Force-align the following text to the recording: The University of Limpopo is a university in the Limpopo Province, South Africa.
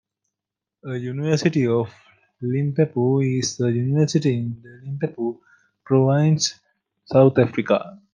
The 0.81 0.97
University 0.97 1.67
of 1.67 1.93
Limpopo 2.41 3.19
is 3.21 3.61
a 3.61 3.71
university 3.71 4.35
in 4.35 4.59
the 4.59 4.81
Limpopo 4.83 5.39
Province, 5.85 6.59
South 7.05 7.37
Africa. 7.37 7.99